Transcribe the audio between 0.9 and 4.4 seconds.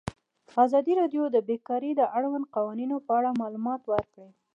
راډیو د بیکاري د اړونده قوانینو په اړه معلومات ورکړي.